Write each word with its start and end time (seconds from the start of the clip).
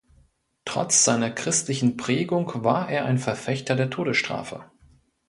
Trotz 0.65 1.03
seiner 1.05 1.29
christlichen 1.29 1.95
Prägung 1.95 2.63
war 2.63 2.89
er 2.89 3.05
ein 3.05 3.19
Verfechter 3.19 3.75
der 3.75 3.91
Todesstrafe. 3.91 4.65